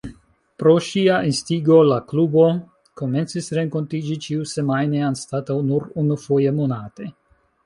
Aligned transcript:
Pro 0.61 0.71
ŝia 0.85 1.17
instigo 1.31 1.77
la 1.89 1.99
klubo 2.11 2.45
komencis 3.01 3.51
renkontiĝi 3.59 4.17
ĉiusemajne 4.25 5.05
anstataŭ 5.11 5.61
nur 5.69 5.87
unufoje 6.05 6.57
monate. 6.63 7.13